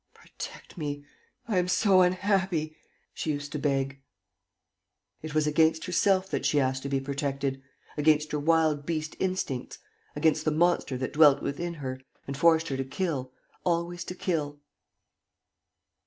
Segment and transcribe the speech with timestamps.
[0.15, 1.05] "Protect me....
[1.47, 2.75] I am so unhappy!"
[3.13, 4.01] she used to beg.
[5.21, 7.61] It was against herself that she asked to be protected,
[7.95, 9.77] against her wild beast instincts,
[10.15, 13.31] against the monster that dwelt within her and forced her to kill,
[13.63, 14.59] always to kill.